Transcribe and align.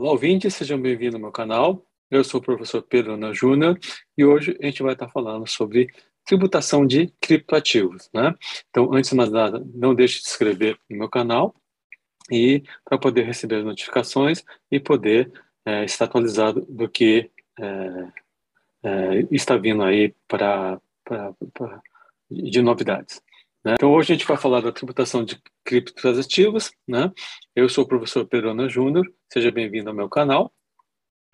Olá, 0.00 0.12
ouvintes, 0.12 0.54
sejam 0.54 0.80
bem-vindos 0.80 1.16
ao 1.16 1.20
meu 1.20 1.32
canal. 1.32 1.84
Eu 2.08 2.22
sou 2.22 2.38
o 2.38 2.42
professor 2.42 2.80
Pedro 2.80 3.14
Ana 3.14 3.32
Júnior 3.34 3.76
e 4.16 4.24
hoje 4.24 4.56
a 4.62 4.66
gente 4.66 4.80
vai 4.80 4.92
estar 4.92 5.08
falando 5.08 5.44
sobre 5.44 5.88
tributação 6.24 6.86
de 6.86 7.12
criptoativos, 7.20 8.08
né? 8.14 8.32
Então, 8.70 8.94
antes 8.94 9.10
de 9.10 9.16
mais 9.16 9.28
nada, 9.28 9.60
não 9.74 9.96
deixe 9.96 10.20
de 10.20 10.26
se 10.26 10.30
inscrever 10.30 10.78
no 10.88 10.98
meu 10.98 11.08
canal 11.08 11.52
e 12.30 12.62
para 12.84 12.96
poder 12.96 13.24
receber 13.24 13.56
as 13.56 13.64
notificações 13.64 14.44
e 14.70 14.78
poder 14.78 15.32
é, 15.66 15.84
estar 15.84 16.04
atualizado 16.04 16.64
do 16.68 16.88
que 16.88 17.28
é, 17.58 18.08
é, 18.84 19.26
está 19.32 19.56
vindo 19.56 19.82
aí 19.82 20.14
para 20.28 20.80
de 22.30 22.62
novidades. 22.62 23.20
Né? 23.64 23.74
Então, 23.74 23.92
hoje 23.92 24.12
a 24.12 24.16
gente 24.16 24.26
vai 24.26 24.36
falar 24.36 24.60
da 24.60 24.72
tributação 24.72 25.24
de 25.24 25.40
criptoativos. 25.64 26.70
Né? 26.86 27.12
Eu 27.54 27.68
sou 27.68 27.84
o 27.84 27.88
professor 27.88 28.26
Pedro 28.26 28.50
Ana 28.50 28.68
Júnior, 28.68 29.06
seja 29.32 29.50
bem-vindo 29.50 29.88
ao 29.88 29.96
meu 29.96 30.08
canal. 30.08 30.52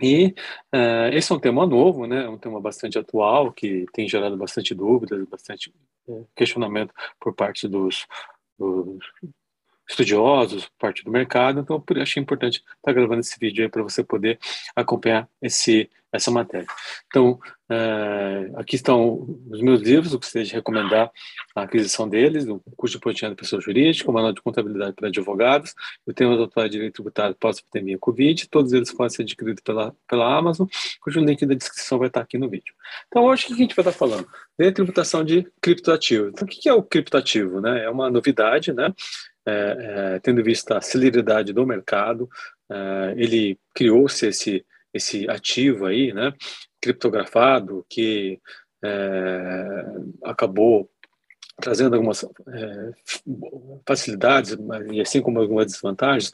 E 0.01 0.35
uh, 0.75 1.09
esse 1.13 1.31
é 1.31 1.35
um 1.35 1.39
tema 1.39 1.65
novo, 1.67 2.05
né? 2.05 2.25
É 2.25 2.29
um 2.29 2.37
tema 2.37 2.61
bastante 2.61 2.99
atual, 2.99 3.53
que 3.53 3.87
tem 3.93 4.09
gerado 4.09 4.37
bastante 4.37 4.75
dúvidas, 4.75 5.25
bastante 5.29 5.73
uh, 6.09 6.29
questionamento 6.35 6.93
por 7.21 7.33
parte 7.33 7.69
dos, 7.69 8.05
dos 8.59 8.99
estudiosos, 9.89 10.69
parte 10.79 11.05
do 11.05 11.11
mercado, 11.11 11.61
então 11.61 11.83
eu 11.89 12.03
achei 12.03 12.23
importante 12.23 12.63
estar 12.77 12.93
gravando 12.93 13.21
esse 13.21 13.39
vídeo 13.39 13.69
para 13.71 13.83
você 13.83 14.03
poder 14.03 14.39
acompanhar 14.75 15.29
esse, 15.41 15.91
essa 16.15 16.31
matéria. 16.31 16.67
Então, 17.07 17.39
é, 17.69 18.51
aqui 18.57 18.77
estão 18.77 19.27
os 19.51 19.61
meus 19.61 19.81
livros, 19.81 20.13
eu 20.13 20.19
gostaria 20.19 20.47
de 20.47 20.55
recomendar 20.55 21.11
a 21.57 21.63
aquisição 21.63 22.09
deles, 22.09 22.47
o 22.47 22.61
curso 22.77 22.97
de 22.97 23.01
Potinha 23.01 23.31
da 23.31 23.37
Pessoa 23.37 23.61
Jurídica, 23.61 24.11
o 24.11 24.15
Manual 24.15 24.33
de 24.33 24.41
Contabilidade 24.41 24.95
para 24.95 25.09
Advogados, 25.09 25.75
o 26.07 26.13
Tema 26.13 26.37
do 26.37 26.45
Atual 26.45 26.69
Direito 26.69 26.95
Tributário 26.95 27.35
pós-pandemia 27.35 27.99
Covid, 27.99 28.49
todos 28.49 28.73
eles 28.73 28.93
podem 28.93 29.11
ser 29.11 29.23
adquiridos 29.23 29.63
pela, 29.63 29.95
pela 30.09 30.37
Amazon, 30.37 30.69
cujo 31.01 31.21
link 31.21 31.45
da 31.45 31.55
descrição 31.55 31.99
vai 31.99 32.09
estar 32.09 32.21
aqui 32.21 32.39
no 32.39 32.49
vídeo. 32.49 32.75
Então, 33.09 33.25
hoje 33.25 33.45
o 33.45 33.47
que 33.49 33.53
a 33.55 33.57
gente 33.57 33.75
vai 33.75 33.83
estar 33.83 33.99
falando? 33.99 34.29
De 34.59 34.71
tributação 34.71 35.25
de 35.25 35.47
criptoativo. 35.61 36.29
Então, 36.29 36.47
o 36.47 36.49
que 36.49 36.69
é 36.69 36.73
o 36.73 36.83
criptoativo? 36.83 37.61
Né? 37.61 37.85
É 37.85 37.91
uma 37.91 38.09
novidade, 38.09 38.73
né? 38.73 38.93
é, 39.47 40.15
é, 40.15 40.19
tendo 40.21 40.43
vista 40.43 40.79
a 40.79 40.81
celeridade 40.81 41.53
do 41.53 41.67
mercado, 41.67 42.29
é, 42.71 43.15
ele 43.17 43.59
criou-se 43.75 44.27
esse, 44.27 44.65
esse 44.95 45.29
ativo 45.29 45.87
aí, 45.87 46.13
né, 46.13 46.33
criptografado, 46.81 47.85
que 47.89 48.41
é, 48.83 49.85
acabou 50.23 50.89
trazendo 51.61 51.95
algumas 51.95 52.25
é, 52.25 52.91
facilidades 53.87 54.57
e 54.93 55.01
assim 55.01 55.23
como 55.23 55.41
algumas 55.41 55.67
desvantagens, 55.67 56.33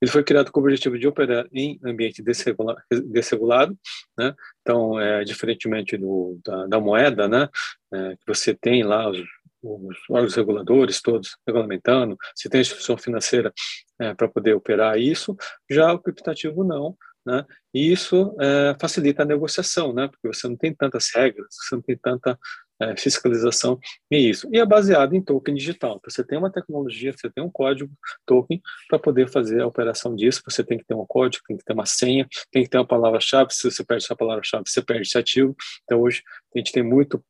ele 0.00 0.10
foi 0.10 0.22
criado 0.22 0.52
com 0.52 0.60
o 0.60 0.62
objetivo 0.62 0.98
de 0.98 1.08
operar 1.08 1.46
em 1.52 1.78
ambiente 1.82 2.22
desregulado, 2.22 3.76
né? 4.16 4.34
Então, 4.60 5.00
é, 5.00 5.24
diferentemente 5.24 5.96
do, 5.96 6.38
da, 6.44 6.66
da 6.66 6.80
moeda, 6.80 7.26
né? 7.26 7.48
É, 7.92 8.16
que 8.16 8.26
você 8.26 8.54
tem 8.54 8.82
lá 8.82 9.08
os 9.10 9.18
os 9.62 9.96
órgãos 10.08 10.34
reguladores 10.34 11.02
todos 11.02 11.36
regulamentando, 11.46 12.16
se 12.34 12.48
tem 12.48 12.60
instituição 12.60 12.96
financeira 12.96 13.52
é, 13.98 14.14
para 14.14 14.28
poder 14.28 14.54
operar 14.54 14.98
isso, 14.98 15.36
já 15.68 15.92
o 15.92 15.98
criptativo 15.98 16.62
não, 16.62 16.96
né? 17.28 17.44
E 17.74 17.92
isso 17.92 18.34
é, 18.40 18.74
facilita 18.80 19.22
a 19.22 19.26
negociação, 19.26 19.92
né? 19.92 20.08
Porque 20.08 20.26
você 20.26 20.48
não 20.48 20.56
tem 20.56 20.74
tantas 20.74 21.10
regras, 21.14 21.46
você 21.50 21.74
não 21.74 21.82
tem 21.82 21.96
tanta 21.96 22.38
é, 22.80 22.96
fiscalização 22.96 23.78
e 24.10 24.30
isso. 24.30 24.48
E 24.50 24.58
é 24.58 24.64
baseado 24.64 25.14
em 25.14 25.22
token 25.22 25.54
digital. 25.54 25.96
Então, 25.96 26.10
você 26.10 26.24
tem 26.24 26.38
uma 26.38 26.50
tecnologia, 26.50 27.12
você 27.12 27.30
tem 27.30 27.44
um 27.44 27.50
código 27.50 27.92
token 28.24 28.62
para 28.88 28.98
poder 28.98 29.28
fazer 29.28 29.60
a 29.60 29.66
operação 29.66 30.16
disso. 30.16 30.42
Você 30.46 30.64
tem 30.64 30.78
que 30.78 30.84
ter 30.86 30.94
um 30.94 31.04
código, 31.06 31.44
tem 31.46 31.58
que 31.58 31.64
ter 31.64 31.74
uma 31.74 31.84
senha, 31.84 32.26
tem 32.50 32.62
que 32.62 32.70
ter 32.70 32.78
uma 32.78 32.86
palavra-chave. 32.86 33.52
Se 33.52 33.70
você 33.70 33.84
perde 33.84 34.04
essa 34.04 34.16
palavra-chave, 34.16 34.64
você 34.66 34.82
perde 34.82 35.02
esse 35.02 35.18
ativo. 35.18 35.54
Então, 35.84 36.00
hoje 36.00 36.22
a 36.54 36.58
gente 36.58 36.72
tem 36.72 36.82
muito 36.82 37.22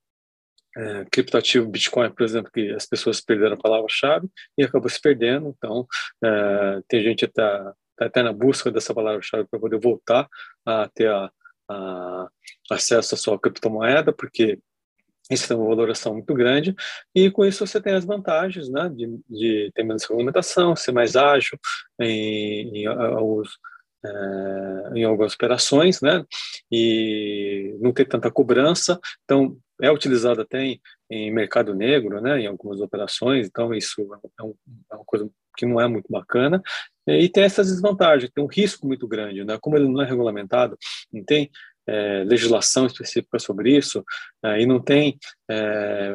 é, 0.76 1.04
criptativo 1.10 1.69
Bitcoin, 1.69 2.10
por 2.12 2.22
exemplo, 2.22 2.53
que 2.53 2.70
as 2.70 2.87
pessoas 2.87 3.20
perderam 3.20 3.54
a 3.54 3.60
palavra-chave 3.60 4.28
e 4.56 4.62
acabou 4.62 4.88
se 4.88 5.00
perdendo. 5.00 5.53
Então, 5.56 5.87
é, 6.22 6.81
tem 6.87 7.03
gente 7.03 7.19
que 7.19 7.25
está 7.25 7.64
tá 7.64 7.75
até 7.98 8.22
na 8.22 8.32
busca 8.32 8.70
dessa 8.70 8.94
palavra-chave 8.94 9.47
para 9.50 9.60
poder 9.60 9.81
voltar 9.81 10.28
a 10.64 10.88
ter 10.94 11.09
a, 11.09 11.31
a 11.69 12.28
acesso 12.70 13.14
à 13.14 13.19
sua 13.19 13.38
criptomoeda, 13.38 14.12
porque 14.12 14.59
isso 15.31 15.47
tem 15.47 15.56
uma 15.56 15.69
valoração 15.69 16.14
muito 16.14 16.32
grande, 16.34 16.75
e 17.14 17.31
com 17.31 17.44
isso 17.44 17.66
você 17.66 17.81
tem 17.81 17.94
as 17.94 18.04
vantagens 18.04 18.69
né, 18.69 18.88
de, 18.88 19.20
de 19.28 19.70
ter 19.75 19.82
menos 19.82 20.04
regulamentação, 20.04 20.75
ser 20.75 20.92
mais 20.92 21.16
ágil 21.16 21.58
em, 22.00 22.84
em, 22.84 22.87
é, 22.87 22.91
em 24.94 25.04
algumas 25.04 25.34
operações, 25.34 26.00
né, 26.00 26.25
e 26.72 27.76
não 27.81 27.92
ter 27.92 28.06
tanta 28.06 28.31
cobrança. 28.31 28.98
Então, 29.25 29.56
é 29.81 29.92
utilizado 29.92 30.41
até 30.41 30.62
em, 30.62 30.81
em, 31.10 31.31
mercado 31.31 31.75
negro, 31.75 32.20
né, 32.20 32.41
em 32.41 32.47
algumas 32.47 32.81
operações, 32.81 33.47
então 33.47 33.75
isso 33.75 34.03
é, 34.38 34.42
um, 34.42 34.54
é, 34.91 34.94
uma 34.94 35.04
coisa 35.04 35.31
que 35.56 35.66
não 35.66 35.81
é 35.81 35.88
muito 35.88 36.06
bacana, 36.10 36.62
e 37.16 37.28
tem 37.28 37.44
essas 37.44 37.69
desvantagens, 37.69 38.30
tem 38.30 38.44
um 38.44 38.48
risco 38.48 38.86
muito 38.86 39.06
grande, 39.06 39.44
né, 39.44 39.58
como 39.60 39.76
ele 39.76 39.88
não 39.88 40.02
é 40.02 40.06
regulamentado, 40.06 40.76
não 41.12 41.24
tem 41.24 41.50
é, 41.88 42.22
legislação 42.24 42.86
específica 42.86 43.38
sobre 43.38 43.74
isso, 43.74 44.04
é, 44.44 44.60
e 44.60 44.66
não 44.66 44.78
tem 44.78 45.19
é, 45.50 46.12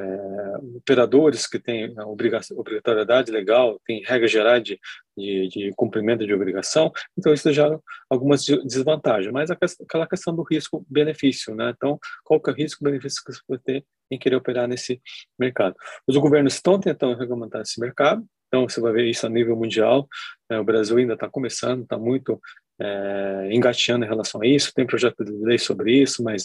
operadores 0.76 1.48
que 1.48 1.58
têm 1.58 1.96
obrigatoriedade 2.00 3.32
legal, 3.32 3.82
tem 3.84 4.04
regra 4.04 4.28
geral 4.28 4.60
de, 4.60 4.80
de, 5.18 5.48
de, 5.48 5.72
cumprimento 5.76 6.28
de 6.28 6.34
obrigação, 6.34 6.92
então 7.18 7.34
isso 7.34 7.52
já 7.52 7.68
algumas 8.08 8.46
desvantagens, 8.46 9.34
mas 9.34 9.50
aquela 9.50 10.08
questão 10.08 10.36
do 10.36 10.44
risco-benefício, 10.44 11.56
né? 11.56 11.74
Então, 11.76 11.98
qual 12.24 12.40
que 12.40 12.52
é 12.52 12.54
o 12.54 12.56
risco-benefício 12.56 13.24
que 13.26 13.34
você 13.34 13.42
vai 13.50 13.58
ter 13.58 13.86
em 14.12 14.20
querer 14.20 14.36
operar 14.36 14.68
nesse 14.68 15.02
mercado? 15.40 15.76
Os 16.08 16.16
governos 16.18 16.54
estão 16.54 16.80
tentando 16.80 17.18
regulamentar 17.18 17.62
esse 17.62 17.80
mercado, 17.80 18.24
então 18.54 18.70
você 18.70 18.80
vai 18.80 18.94
ver 18.94 19.10
isso 19.10 19.26
a 19.26 19.30
nível 19.30 19.56
mundial, 19.56 20.08
né? 20.48 20.60
o 20.60 20.64
Brasil 20.64 20.96
ainda 20.96 21.16
está 21.16 21.28
começando, 21.28 21.82
está 21.82 21.98
muito 21.98 22.40
é, 22.80 23.50
engateando 23.52 24.06
em 24.06 24.08
relação 24.08 24.44
a 24.44 24.46
isso, 24.46 24.72
tem 24.76 24.86
projeto 24.86 25.26
de 25.26 25.32
lei 25.32 25.58
sobre 25.58 25.92
isso, 26.04 26.24
mas 26.24 26.44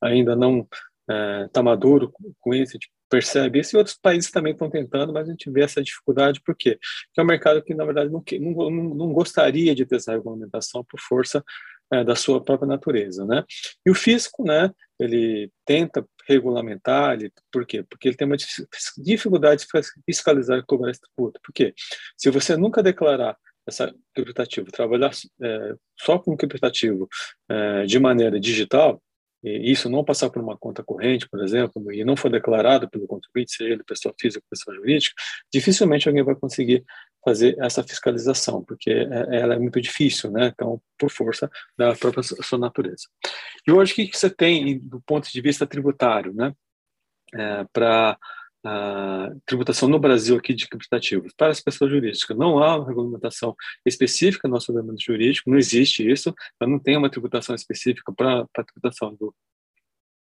ainda 0.00 0.34
não 0.34 0.66
está 1.44 1.60
é, 1.60 1.62
maduro 1.62 2.10
com 2.40 2.54
isso, 2.54 2.70
a 2.70 2.72
gente 2.74 2.90
percebe 3.10 3.58
isso, 3.58 3.76
e 3.76 3.78
outros 3.78 3.98
países 4.00 4.30
também 4.30 4.52
estão 4.52 4.70
tentando, 4.70 5.12
mas 5.12 5.28
a 5.28 5.32
gente 5.32 5.50
vê 5.50 5.62
essa 5.62 5.82
dificuldade, 5.82 6.40
por 6.40 6.56
quê? 6.56 6.78
Porque 6.80 7.20
é 7.20 7.22
um 7.22 7.26
mercado 7.26 7.62
que, 7.62 7.74
na 7.74 7.84
verdade, 7.84 8.10
não, 8.10 8.22
não, 8.40 8.94
não 8.94 9.12
gostaria 9.12 9.74
de 9.74 9.84
ter 9.84 9.96
essa 9.96 10.12
regulamentação 10.12 10.82
por 10.88 10.98
força 10.98 11.44
é, 11.92 12.02
da 12.02 12.14
sua 12.14 12.42
própria 12.42 12.68
natureza, 12.68 13.26
né? 13.26 13.44
E 13.84 13.90
o 13.90 13.94
fisco, 13.94 14.44
né, 14.44 14.70
ele 14.98 15.50
tenta 15.66 16.06
regulamentar, 16.34 17.14
ele, 17.14 17.32
por 17.52 17.66
quê? 17.66 17.82
Porque 17.82 18.08
ele 18.08 18.16
tem 18.16 18.26
uma 18.26 18.36
dificuldade 18.98 19.66
de 19.66 19.82
fiscalizar 20.06 20.58
e 20.58 20.64
cobrar 20.64 20.90
esse 20.90 21.00
tributo. 21.00 21.40
Por 21.42 21.52
quê? 21.52 21.74
Se 22.16 22.30
você 22.30 22.56
nunca 22.56 22.82
declarar 22.82 23.36
essa 23.66 23.94
criptativo, 24.14 24.70
trabalhar 24.70 25.10
é, 25.42 25.74
só 25.98 26.18
com 26.18 26.36
criptativo 26.36 27.08
é, 27.48 27.84
de 27.84 27.98
maneira 27.98 28.40
digital, 28.40 29.02
e 29.42 29.72
isso 29.72 29.88
não 29.88 30.04
passar 30.04 30.28
por 30.28 30.42
uma 30.42 30.56
conta 30.56 30.84
corrente, 30.84 31.28
por 31.28 31.42
exemplo, 31.42 31.92
e 31.92 32.04
não 32.04 32.16
for 32.16 32.30
declarado 32.30 32.88
pelo 32.90 33.06
contribuinte, 33.06 33.52
seja 33.52 33.72
ele 33.72 33.84
pessoa 33.84 34.14
física 34.20 34.44
ou 34.44 34.50
pessoa 34.50 34.76
jurídica, 34.76 35.14
dificilmente 35.52 36.08
alguém 36.08 36.22
vai 36.22 36.34
conseguir 36.34 36.84
fazer 37.24 37.56
essa 37.60 37.82
fiscalização, 37.82 38.64
porque 38.64 38.90
é, 38.90 39.40
ela 39.40 39.54
é 39.54 39.58
muito 39.58 39.80
difícil, 39.80 40.30
né? 40.30 40.48
Então, 40.54 40.80
por 40.98 41.10
força 41.10 41.50
da 41.76 41.94
própria 41.94 42.22
sua 42.22 42.58
natureza. 42.58 43.08
E 43.66 43.72
hoje, 43.72 43.92
o 43.92 43.94
que 43.94 44.10
você 44.16 44.30
tem 44.30 44.78
do 44.78 45.00
ponto 45.02 45.30
de 45.30 45.40
vista 45.40 45.66
tributário, 45.66 46.32
né? 46.32 46.54
É, 47.34 47.64
para 47.72 48.18
a 48.64 49.30
tributação 49.46 49.88
no 49.88 49.98
Brasil 49.98 50.36
aqui 50.36 50.52
de 50.52 50.68
criptativos 50.68 51.32
para 51.34 51.48
as 51.48 51.60
pessoas 51.60 51.90
jurídicas. 51.90 52.36
Não 52.36 52.58
há 52.58 52.76
uma 52.76 52.86
regulamentação 52.86 53.54
específica 53.86 54.46
no 54.46 54.54
nosso 54.54 54.70
ordenamento 54.70 55.02
jurídico, 55.02 55.50
não 55.50 55.58
existe 55.58 56.08
isso, 56.08 56.34
não 56.60 56.78
tem 56.78 56.96
uma 56.96 57.10
tributação 57.10 57.54
específica 57.54 58.12
para 58.12 58.46
a 58.54 58.64
tributação 58.64 59.14
do 59.14 59.34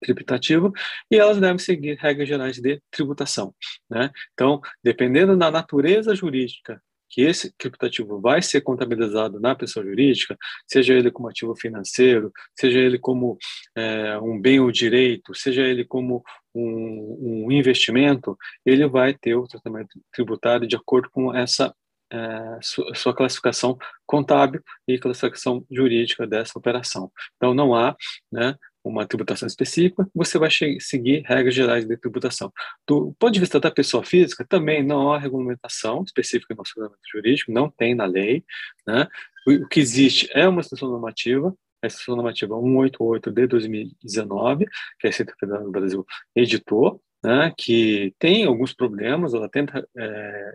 tributativo 0.00 0.72
e 1.10 1.16
elas 1.16 1.38
devem 1.38 1.58
seguir 1.58 1.98
regras 1.98 2.28
gerais 2.28 2.56
de 2.56 2.80
tributação. 2.90 3.54
Né? 3.88 4.10
Então, 4.32 4.60
dependendo 4.82 5.36
da 5.36 5.50
natureza 5.50 6.14
jurídica 6.14 6.82
que 7.10 7.22
esse 7.22 7.52
criptativo 7.58 8.20
vai 8.20 8.40
ser 8.40 8.60
contabilizado 8.60 9.40
na 9.40 9.54
pessoa 9.54 9.84
jurídica, 9.84 10.38
seja 10.66 10.94
ele 10.94 11.10
como 11.10 11.28
ativo 11.28 11.54
financeiro, 11.56 12.32
seja 12.54 12.78
ele 12.78 12.98
como 12.98 13.36
é, 13.76 14.18
um 14.18 14.40
bem 14.40 14.60
ou 14.60 14.70
direito, 14.70 15.34
seja 15.34 15.62
ele 15.62 15.84
como 15.84 16.22
um, 16.54 17.46
um, 17.46 17.52
investimento, 17.52 18.38
ele 18.64 18.86
vai 18.86 19.12
ter 19.12 19.34
o 19.34 19.46
tratamento 19.46 20.00
tributário 20.12 20.66
de 20.66 20.76
acordo 20.76 21.10
com 21.10 21.34
essa 21.34 21.74
é, 22.12 22.58
sua, 22.94 23.14
classificação 23.14 23.78
contábil 24.04 24.62
e 24.86 24.98
classificação 24.98 25.64
jurídica 25.70 26.26
dessa 26.26 26.58
operação. 26.58 27.10
Então, 27.36 27.54
não 27.54 27.74
há 27.74 27.96
né, 28.30 28.56
uma 28.82 29.06
tributação 29.06 29.46
específica, 29.46 30.08
você 30.14 30.38
vai 30.38 30.50
seguir 30.80 31.22
regras 31.26 31.54
gerais 31.54 31.86
de 31.86 31.96
tributação. 31.96 32.52
Do 32.86 33.14
ponto 33.18 33.32
de 33.32 33.40
vista 33.40 33.60
da 33.60 33.70
pessoa 33.70 34.02
física, 34.04 34.44
também 34.48 34.82
não 34.82 35.12
há 35.12 35.18
regulamentação 35.18 36.02
específica 36.02 36.54
no 36.54 36.58
nosso 36.58 36.72
jurídico, 37.12 37.52
não 37.52 37.70
tem 37.70 37.94
na 37.94 38.06
lei. 38.06 38.44
Né? 38.86 39.06
O 39.46 39.68
que 39.68 39.80
existe 39.80 40.28
é 40.32 40.48
uma 40.48 40.60
instrução 40.60 40.88
normativa, 40.88 41.54
a 41.82 41.86
instrução 41.86 42.16
normativa 42.16 42.54
188 42.54 43.30
de 43.30 43.46
2019, 43.46 44.66
que 44.98 45.06
a 45.06 45.10
Receita 45.10 45.34
Federal 45.38 45.64
do 45.64 45.70
Brasil 45.70 46.06
editou, 46.34 47.02
né, 47.24 47.52
que 47.56 48.14
tem 48.18 48.44
alguns 48.44 48.72
problemas, 48.72 49.34
ela 49.34 49.48
tenta 49.48 49.86
é, 49.96 50.54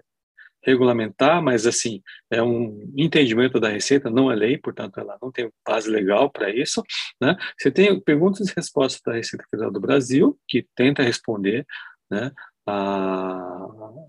regulamentar, 0.65 1.41
mas 1.41 1.65
assim, 1.67 2.01
é 2.29 2.41
um 2.41 2.91
entendimento 2.97 3.59
da 3.59 3.69
Receita, 3.69 4.09
não 4.09 4.31
é 4.31 4.35
lei, 4.35 4.57
portanto 4.57 4.99
ela 4.99 5.17
não 5.21 5.31
tem 5.31 5.49
base 5.65 5.89
legal 5.89 6.29
para 6.29 6.49
isso, 6.49 6.83
né? 7.21 7.37
Você 7.59 7.71
tem 7.71 7.99
perguntas 7.99 8.47
e 8.49 8.53
respostas 8.55 9.01
da 9.05 9.13
Receita 9.13 9.45
Federal 9.49 9.71
do 9.71 9.79
Brasil, 9.79 10.37
que 10.47 10.67
tenta 10.75 11.03
responder, 11.03 11.65
né, 12.09 12.31
a 12.67 13.67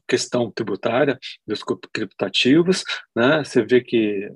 questão 0.09 0.51
tributária 0.51 1.19
dos 1.47 1.63
criptativos, 1.93 2.85
né? 3.15 3.45
Você 3.45 3.63
vê 3.63 3.83
que 3.83 4.31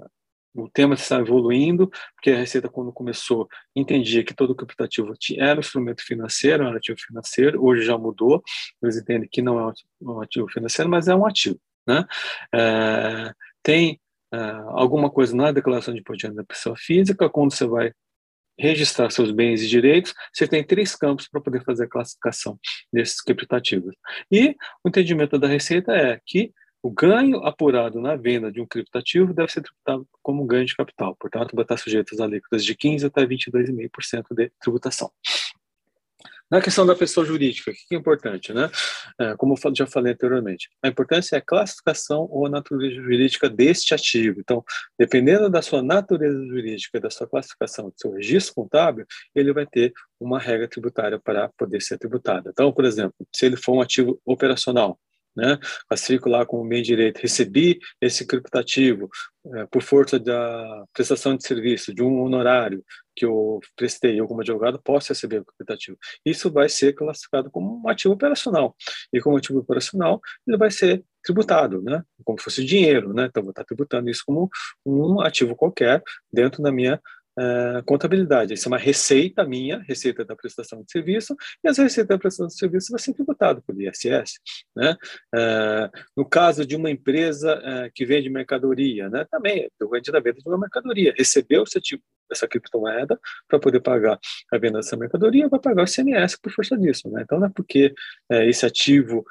o 0.55 0.69
tema 0.69 0.94
está 0.94 1.19
evoluindo, 1.19 1.88
porque 2.14 2.31
a 2.31 2.37
Receita, 2.37 2.69
quando 2.69 2.93
começou, 2.93 3.49
entendia 3.75 4.25
que 4.25 4.34
todo 4.34 4.55
criptativo 4.55 5.14
era 5.38 5.56
um 5.56 5.61
instrumento 5.61 6.02
financeiro, 6.05 6.64
era 6.64 6.75
um 6.75 6.76
ativo 6.76 6.99
financeiro, 7.00 7.64
hoje 7.64 7.82
já 7.82 7.96
mudou, 7.96 8.43
eles 8.82 8.96
entendem 8.96 9.28
que 9.31 9.40
não 9.40 9.58
é 9.58 9.73
um 10.02 10.20
ativo 10.20 10.49
financeiro, 10.49 10.90
mas 10.90 11.08
é 11.08 11.14
um 11.14 11.25
ativo. 11.25 11.58
Né? 11.90 12.04
É, 12.54 13.34
tem 13.62 14.00
é, 14.32 14.38
alguma 14.69 15.10
coisa 15.10 15.34
na 15.34 15.50
declaração 15.50 15.92
de 15.92 16.00
imposto 16.00 16.20
de 16.20 16.26
renda 16.26 16.42
da 16.42 16.46
pessoa 16.46 16.76
física, 16.76 17.28
quando 17.28 17.52
você 17.52 17.66
vai 17.66 17.92
registrar 18.58 19.10
seus 19.10 19.32
bens 19.32 19.62
e 19.62 19.69
direitos, 19.69 20.14
você 20.32 20.46
tem 20.46 20.62
três 20.62 20.94
campos 20.94 21.26
para 21.26 21.40
poder 21.40 21.64
fazer 21.64 21.84
a 21.84 21.88
classificação 21.88 22.58
desses 22.92 23.20
criptativos. 23.22 23.94
E 24.31 24.54
o 24.84 24.88
entendimento 24.88 25.38
da 25.38 25.48
Receita 25.48 25.92
é 25.92 26.20
que 26.25 26.52
o 26.82 26.90
ganho 26.90 27.44
apurado 27.44 28.00
na 28.00 28.16
venda 28.16 28.50
de 28.50 28.60
um 28.60 28.66
criptativo 28.66 29.34
deve 29.34 29.52
ser 29.52 29.62
tributado 29.62 30.06
como 30.22 30.46
ganho 30.46 30.64
de 30.64 30.75
capital, 30.75 31.16
portanto, 31.16 31.54
vai 31.54 31.64
estar 31.64 31.76
sujeito 31.76 32.14
às 32.14 32.20
alíquotas 32.20 32.64
de 32.64 32.75
15% 32.75 33.06
até 33.06 33.26
22,5% 33.26 34.25
de 34.34 34.50
tributação. 34.60 35.10
Na 36.50 36.61
questão 36.61 36.85
da 36.85 36.97
pessoa 36.97 37.25
jurídica, 37.25 37.70
o 37.70 37.75
que 37.75 37.94
é 37.94 37.97
importante, 37.97 38.52
né? 38.52 38.69
É, 39.20 39.37
como 39.37 39.55
eu 39.55 39.75
já 39.75 39.87
falei 39.87 40.12
anteriormente, 40.12 40.69
a 40.82 40.88
importância 40.88 41.37
é 41.37 41.38
a 41.38 41.43
classificação 41.43 42.26
ou 42.29 42.44
a 42.44 42.50
natureza 42.50 42.97
jurídica 42.97 43.49
deste 43.49 43.94
ativo. 43.94 44.41
Então, 44.41 44.64
dependendo 44.99 45.49
da 45.49 45.62
sua 45.62 45.81
natureza 45.81 46.44
jurídica, 46.47 46.99
da 46.99 47.08
sua 47.08 47.29
classificação, 47.29 47.91
do 47.91 47.94
seu 47.97 48.12
registro 48.12 48.55
contábil, 48.55 49.06
ele 49.32 49.52
vai 49.52 49.64
ter 49.64 49.93
uma 50.19 50.41
regra 50.41 50.67
tributária 50.67 51.20
para 51.20 51.49
poder 51.56 51.81
ser 51.81 51.99
tributada. 51.99 52.50
Então, 52.50 52.73
por 52.73 52.85
exemplo, 52.85 53.14
se 53.32 53.47
ele 53.47 53.56
for 53.56 53.76
um 53.76 53.81
ativo 53.81 54.20
operacional, 54.26 54.99
né? 55.40 55.58
Classifico 55.88 56.28
lá 56.28 56.44
como 56.44 56.62
meio 56.62 56.82
direito, 56.82 57.19
recebi 57.19 57.78
esse 58.00 58.26
criptativo 58.26 59.08
é, 59.54 59.66
por 59.66 59.82
força 59.82 60.19
da 60.19 60.84
prestação 60.92 61.34
de 61.34 61.46
serviço, 61.46 61.94
de 61.94 62.02
um 62.02 62.20
honorário 62.20 62.84
que 63.16 63.25
eu 63.25 63.58
prestei, 63.75 64.20
eu 64.20 64.26
como 64.26 64.42
advogado 64.42 64.81
posso 64.82 65.08
receber 65.08 65.40
o 65.40 65.44
criptativo. 65.44 65.96
Isso 66.25 66.52
vai 66.52 66.69
ser 66.69 66.92
classificado 66.92 67.50
como 67.50 67.82
um 67.82 67.88
ativo 67.88 68.14
operacional. 68.14 68.76
E 69.12 69.20
como 69.20 69.37
ativo 69.37 69.60
operacional, 69.60 70.20
ele 70.46 70.58
vai 70.58 70.70
ser 70.70 71.02
tributado, 71.22 71.82
né? 71.82 72.02
Como 72.25 72.38
se 72.38 72.44
fosse 72.44 72.64
dinheiro, 72.64 73.12
né? 73.12 73.26
Então, 73.26 73.42
vou 73.42 73.50
estar 73.50 73.64
tributando 73.64 74.10
isso 74.10 74.22
como 74.26 74.48
um 74.84 75.20
ativo 75.20 75.56
qualquer 75.56 76.02
dentro 76.32 76.62
da 76.62 76.70
minha 76.70 77.00
uh, 77.40 77.82
contabilidade. 77.84 78.54
Isso 78.54 78.69
é 78.69 78.70
uma 78.70 78.78
receita 78.78 79.44
minha, 79.44 79.82
receita 79.88 80.25
da 80.25 80.37
prestação 80.37 80.82
de 80.82 80.90
serviço, 80.90 81.34
e 81.64 81.69
essa 81.69 81.82
receita 81.82 82.14
da 82.14 82.19
prestação 82.19 82.48
de 82.48 82.58
serviço 82.58 82.90
vai 82.90 83.00
ser 83.00 83.14
tributada 83.14 83.62
pelo 83.62 83.81
ISS. 83.81 84.38
Né? 84.76 84.96
Uh, 85.34 85.98
no 86.16 86.28
caso 86.28 86.66
de 86.66 86.76
uma 86.76 86.90
empresa 86.90 87.56
uh, 87.58 87.90
que 87.94 88.04
vende 88.04 88.28
mercadoria, 88.28 89.08
né? 89.08 89.26
também, 89.31 89.69
eu 89.81 89.88
vendi 89.88 90.12
da 90.12 90.20
venda 90.20 90.38
de 90.38 90.48
uma 90.48 90.58
mercadoria, 90.58 91.14
recebeu 91.16 91.62
esse 91.62 91.81
tipo, 91.81 92.04
essa 92.31 92.46
criptomoeda 92.46 93.19
para 93.48 93.58
poder 93.58 93.81
pagar 93.81 94.19
a 94.52 94.58
venda 94.58 94.78
dessa 94.78 94.96
mercadoria, 94.96 95.48
vai 95.48 95.58
pagar 95.58 95.82
o 95.82 95.84
ICMS 95.84 96.38
por 96.40 96.52
força 96.52 96.78
disso. 96.78 97.10
Né? 97.10 97.22
Então, 97.22 97.40
não 97.40 97.48
é 97.48 97.50
porque 97.50 97.92
esse 98.31 98.64
ativo 98.64 99.25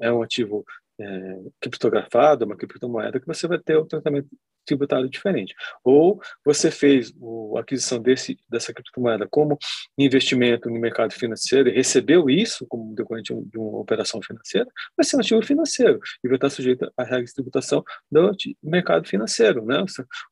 é 0.00 0.10
um 0.10 0.20
ativo 0.20 0.64
é, 1.00 1.40
criptografado, 1.60 2.44
uma 2.44 2.56
criptomoeda, 2.56 3.20
que 3.20 3.26
você 3.26 3.46
vai 3.46 3.58
ter 3.58 3.78
um 3.78 3.86
tratamento 3.86 4.28
tributário 4.64 5.08
diferente. 5.08 5.54
Ou 5.82 6.20
você 6.44 6.70
fez 6.70 7.12
a 7.56 7.60
aquisição 7.60 8.00
desse, 8.00 8.36
dessa 8.48 8.72
criptomoeda 8.72 9.26
como 9.28 9.58
investimento 9.98 10.70
no 10.70 10.80
mercado 10.80 11.12
financeiro 11.12 11.68
e 11.68 11.72
recebeu 11.72 12.30
isso 12.30 12.66
como 12.66 12.94
decorrente 12.94 13.34
de 13.34 13.58
uma 13.58 13.78
operação 13.78 14.20
financeira, 14.22 14.68
vai 14.96 15.04
ser 15.04 15.16
um 15.16 15.20
ativo 15.20 15.42
financeiro 15.42 16.00
e 16.22 16.28
vai 16.28 16.36
estar 16.36 16.50
sujeito 16.50 16.90
à 16.96 17.04
regra 17.04 17.24
de 17.24 17.34
tributação 17.34 17.84
do 18.10 18.32
mercado 18.62 19.06
financeiro. 19.06 19.64
Né? 19.64 19.84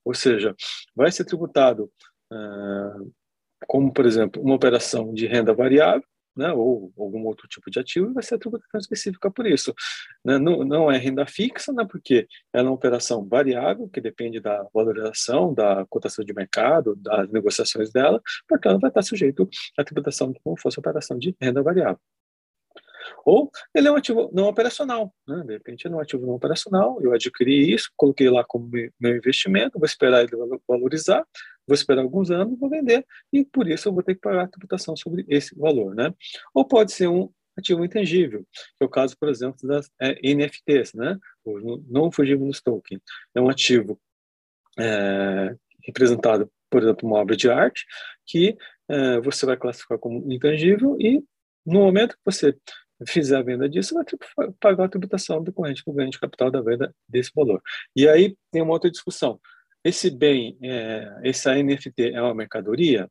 Ou 0.04 0.14
seja, 0.14 0.54
vai 0.94 1.10
ser 1.10 1.24
tributado 1.24 1.90
uh, 2.32 3.12
como, 3.66 3.92
por 3.92 4.06
exemplo, 4.06 4.42
uma 4.42 4.54
operação 4.54 5.12
de 5.12 5.26
renda 5.26 5.54
variável, 5.54 6.02
né, 6.36 6.52
ou 6.52 6.92
algum 6.98 7.24
outro 7.24 7.46
tipo 7.48 7.70
de 7.70 7.78
ativo, 7.78 8.10
e 8.10 8.14
vai 8.14 8.22
ser 8.22 8.36
a 8.36 8.38
tributação 8.38 8.80
específica 8.80 9.30
por 9.30 9.46
isso. 9.46 9.74
Né? 10.24 10.38
Não, 10.38 10.64
não 10.64 10.90
é 10.90 10.98
renda 10.98 11.26
fixa, 11.26 11.72
né, 11.72 11.86
porque 11.88 12.26
ela 12.52 12.68
é 12.68 12.70
uma 12.70 12.74
operação 12.74 13.26
variável, 13.26 13.88
que 13.88 14.00
depende 14.00 14.40
da 14.40 14.66
valorização, 14.72 15.54
da 15.54 15.86
cotação 15.88 16.24
de 16.24 16.32
mercado, 16.32 16.96
das 16.96 17.30
negociações 17.30 17.90
dela, 17.92 18.20
portanto, 18.48 18.80
vai 18.80 18.90
estar 18.90 19.02
sujeito 19.02 19.48
à 19.78 19.84
tributação 19.84 20.32
como 20.42 20.58
fosse 20.58 20.78
operação 20.78 21.18
de 21.18 21.34
renda 21.40 21.62
variável. 21.62 22.00
Ou 23.24 23.50
ele 23.74 23.88
é 23.88 23.92
um 23.92 23.96
ativo 23.96 24.30
não 24.32 24.44
operacional, 24.44 25.14
né? 25.26 25.42
de 25.46 25.52
repente 25.54 25.86
ele 25.86 25.94
é 25.94 25.96
um 25.96 26.00
ativo 26.00 26.26
não 26.26 26.34
operacional, 26.34 27.00
eu 27.02 27.12
adquiri 27.12 27.72
isso, 27.72 27.90
coloquei 27.96 28.28
lá 28.28 28.44
como 28.44 28.70
meu 28.70 29.16
investimento, 29.16 29.78
vou 29.78 29.86
esperar 29.86 30.22
ele 30.22 30.32
valorizar, 30.66 31.24
vou 31.66 31.74
esperar 31.74 32.02
alguns 32.02 32.30
anos, 32.30 32.58
vou 32.58 32.68
vender, 32.68 33.06
e 33.32 33.44
por 33.44 33.68
isso 33.68 33.88
eu 33.88 33.92
vou 33.92 34.02
ter 34.02 34.14
que 34.14 34.20
pagar 34.20 34.44
a 34.44 34.48
tributação 34.48 34.96
sobre 34.96 35.24
esse 35.28 35.54
valor. 35.56 35.94
Né? 35.94 36.12
Ou 36.54 36.64
pode 36.64 36.92
ser 36.92 37.08
um 37.08 37.30
ativo 37.56 37.84
intangível, 37.84 38.46
que 38.50 38.82
é 38.82 38.84
o 38.84 38.88
caso, 38.88 39.16
por 39.18 39.28
exemplo, 39.28 39.66
das 39.66 39.90
é, 40.00 40.14
NFTs, 40.34 40.94
né? 40.94 41.18
o 41.44 41.82
não 41.88 42.10
fungible 42.10 42.50
token. 42.64 43.00
É 43.34 43.40
um 43.40 43.48
ativo 43.48 44.00
é, 44.78 45.54
representado, 45.84 46.50
por 46.70 46.82
exemplo, 46.82 47.08
uma 47.08 47.18
obra 47.18 47.36
de 47.36 47.50
arte, 47.50 47.84
que 48.26 48.56
é, 48.88 49.20
você 49.20 49.44
vai 49.46 49.56
classificar 49.56 49.98
como 49.98 50.32
intangível 50.32 50.96
e 50.98 51.22
no 51.64 51.80
momento 51.80 52.16
que 52.16 52.22
você 52.24 52.56
fizer 53.06 53.36
a 53.36 53.42
venda 53.42 53.68
disso, 53.68 53.94
vai 53.94 54.52
pagar 54.60 54.84
a 54.84 54.88
tributação 54.88 55.42
decorrente 55.42 55.82
do 55.84 55.92
ganho 55.92 56.10
de 56.10 56.18
capital 56.18 56.50
da 56.50 56.60
venda 56.60 56.94
desse 57.08 57.30
valor. 57.34 57.60
E 57.94 58.08
aí 58.08 58.36
tem 58.50 58.62
uma 58.62 58.72
outra 58.72 58.90
discussão. 58.90 59.40
Esse 59.84 60.10
bem, 60.10 60.56
é, 60.62 61.20
essa 61.24 61.54
NFT 61.54 62.12
é 62.12 62.22
uma 62.22 62.34
mercadoria? 62.34 63.08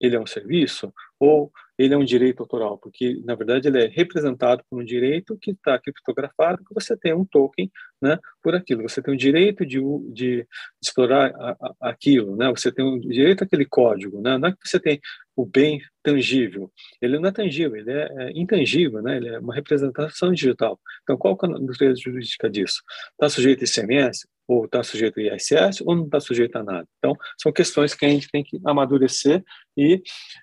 Ele 0.00 0.16
é 0.16 0.20
um 0.20 0.26
serviço? 0.26 0.92
Ou 1.18 1.50
ele 1.78 1.94
é 1.94 1.96
um 1.96 2.04
direito 2.04 2.40
autoral? 2.40 2.76
Porque, 2.78 3.20
na 3.24 3.34
verdade, 3.34 3.68
ele 3.68 3.84
é 3.84 3.88
representado 3.88 4.62
por 4.68 4.80
um 4.80 4.84
direito 4.84 5.38
que 5.38 5.52
está 5.52 5.78
criptografado, 5.78 6.64
que 6.64 6.74
você 6.74 6.96
tem 6.96 7.14
um 7.14 7.24
token 7.24 7.70
né, 8.02 8.18
por 8.42 8.54
aquilo. 8.54 8.82
Você 8.82 9.00
tem 9.00 9.14
o 9.14 9.16
direito 9.16 9.64
de, 9.64 9.80
de 10.12 10.46
explorar 10.82 11.32
a, 11.36 11.50
a, 11.52 11.90
aquilo, 11.90 12.36
né? 12.36 12.50
você 12.50 12.72
tem 12.72 12.84
o 12.84 12.98
direito 12.98 13.44
àquele 13.44 13.64
código. 13.64 14.20
Né? 14.20 14.36
Não 14.36 14.48
é 14.48 14.52
que 14.52 14.58
você 14.68 14.80
tem 14.80 15.00
o 15.36 15.46
bem 15.46 15.80
tangível. 16.02 16.70
Ele 17.00 17.18
não 17.18 17.28
é 17.28 17.32
tangível, 17.32 17.76
ele 17.76 17.92
é, 17.92 18.08
é 18.18 18.32
intangível, 18.34 19.00
né? 19.00 19.16
ele 19.16 19.28
é 19.28 19.38
uma 19.38 19.54
representação 19.54 20.32
digital. 20.32 20.78
Então, 21.04 21.16
qual 21.16 21.38
é 21.40 21.46
a 21.46 21.48
natureza 21.50 22.00
jurídica 22.02 22.50
disso? 22.50 22.82
Está 23.12 23.28
sujeito 23.28 23.62
a 23.62 23.64
ICMS? 23.64 24.26
Ou 24.48 24.64
está 24.64 24.82
sujeito 24.82 25.20
a 25.20 25.36
ISS? 25.36 25.80
Ou 25.86 25.94
não 25.94 26.04
está 26.04 26.18
sujeito 26.18 26.56
a 26.56 26.64
nada? 26.64 26.86
Então, 26.98 27.16
são 27.40 27.52
questões 27.52 27.94
que 27.94 28.04
a 28.04 28.08
gente 28.08 28.28
tem 28.28 28.42
que 28.42 28.60
amadurecer 28.66 29.42
e, 29.76 30.02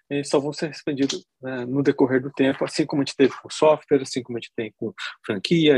e 0.10 0.24
só 0.24 0.40
vão 0.40 0.54
ser 0.54 0.68
respondidas 0.68 1.24
né, 1.42 1.66
no 1.66 1.82
decorrer 1.82 2.22
do 2.22 2.32
tempo, 2.32 2.64
assim 2.66 2.86
como 2.86 3.02
a 3.02 3.06
gente 3.06 3.16
teve 3.16 3.34
com 3.42 3.50
software, 3.50 4.02
assim 4.02 4.22
como 4.22 4.38
a 4.38 4.42
gente 4.42 4.52
tem 4.56 4.74
com 4.78 4.94
franquia, 5.26 5.76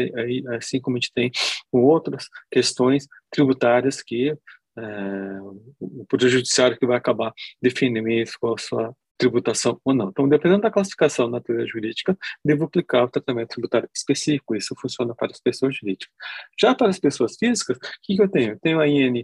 assim 0.58 0.80
como 0.80 0.98
a 0.98 1.00
gente 1.00 1.14
tem 1.14 1.32
com 1.72 1.84
outras 1.84 2.28
questões 2.52 3.08
tributárias 3.30 4.02
que 4.02 4.36
é, 4.78 5.40
o 5.80 6.06
Poder 6.08 6.30
Judiciário 6.30 6.78
que 6.78 6.86
vai 6.86 6.98
acabar 6.98 7.34
definindo 7.62 8.02
com 8.40 8.54
a 8.54 8.58
sua 8.58 8.96
tributação 9.22 9.80
ou 9.86 9.94
não. 9.94 10.10
Então, 10.10 10.28
dependendo 10.28 10.64
da 10.64 10.72
classificação 10.72 11.28
da 11.28 11.38
natureza 11.38 11.68
jurídica, 11.68 12.18
devo 12.44 12.64
aplicar 12.64 13.04
o 13.04 13.10
tratamento 13.10 13.50
tributário 13.50 13.88
específico. 13.96 14.56
Isso 14.56 14.74
funciona 14.82 15.14
para 15.14 15.32
as 15.32 15.40
pessoas 15.40 15.78
jurídicas. 15.78 16.12
Já 16.60 16.74
para 16.74 16.90
as 16.90 17.00
pessoas 17.00 17.36
físicas, 17.38 17.78
o 17.78 17.80
que, 18.02 18.16
que 18.16 18.22
eu 18.22 18.30
tenho? 18.30 18.54
Eu 18.54 18.60
tenho 18.60 18.80
a 18.80 18.88
IN 18.88 19.24